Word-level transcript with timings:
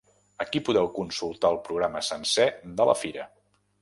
Aquí 0.43 0.61
podeu 0.69 0.87
consultar 0.95 1.51
el 1.55 1.61
programa 1.67 2.01
sencer 2.11 2.49
de 2.81 2.89
la 2.93 2.97
fira. 3.03 3.29